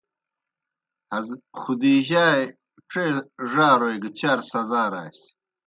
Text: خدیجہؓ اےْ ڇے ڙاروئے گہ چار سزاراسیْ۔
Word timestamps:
خدیجہؓ 1.59 2.25
اےْ 2.35 2.41
ڇے 2.89 3.05
ڙاروئے 3.51 3.95
گہ 4.01 4.09
چار 4.17 4.39
سزاراسیْ۔ 4.49 5.27